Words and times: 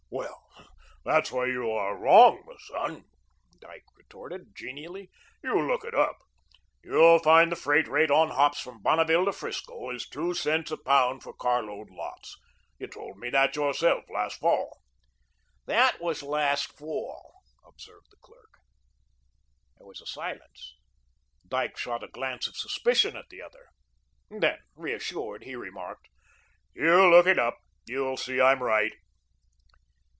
"Well, 1.03 1.15
there's 1.19 1.31
where 1.31 1.47
you 1.49 1.71
are 1.71 1.97
wrong, 1.97 2.43
m'son," 2.45 3.05
Dyke 3.59 3.85
retorted, 3.95 4.53
genially. 4.55 5.09
"You 5.41 5.59
look 5.65 5.83
it 5.83 5.95
up. 5.95 6.15
You'll 6.83 7.17
find 7.17 7.51
the 7.51 7.55
freight 7.55 7.89
on 8.11 8.29
hops 8.29 8.59
from 8.61 8.83
Bonneville 8.83 9.25
to 9.25 9.33
'Frisco 9.33 9.89
is 9.89 10.07
two 10.07 10.35
cents 10.35 10.69
a 10.69 10.77
pound 10.77 11.23
for 11.23 11.33
car 11.33 11.63
load 11.63 11.89
lots. 11.89 12.37
You 12.77 12.85
told 12.87 13.17
me 13.17 13.31
that 13.31 13.55
yourself 13.55 14.03
last 14.13 14.39
fall." 14.39 14.81
"That 15.65 15.99
was 15.99 16.21
last 16.21 16.77
fall," 16.77 17.33
observed 17.65 18.11
the 18.11 18.17
clerk. 18.21 18.57
There 19.79 19.87
was 19.87 20.01
a 20.01 20.05
silence. 20.05 20.75
Dyke 21.47 21.77
shot 21.77 22.03
a 22.03 22.07
glance 22.09 22.47
of 22.47 22.55
suspicion 22.55 23.15
at 23.17 23.29
the 23.29 23.41
other. 23.41 23.69
Then, 24.29 24.59
reassured, 24.75 25.45
he 25.45 25.55
remarked: 25.55 26.09
"You 26.75 27.09
look 27.09 27.25
it 27.25 27.39
up. 27.39 27.57
You'll 27.87 28.17
see 28.17 28.39
I'm 28.39 28.61
right." 28.61 28.93